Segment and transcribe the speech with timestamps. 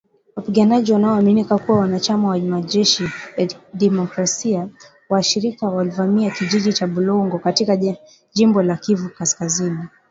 [0.35, 4.67] Wapiganaji wanaoaminika kuwa wanachama wa Majeshi ya demokrasia
[5.09, 7.95] washirika walivamia kijiji cha Bulongo katika
[8.33, 9.79] jimbo la Kivu kaskazini.